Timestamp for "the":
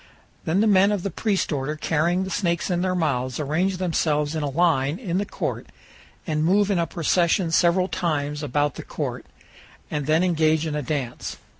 0.61-0.65, 1.03-1.11, 2.23-2.31, 5.19-5.27, 8.77-8.83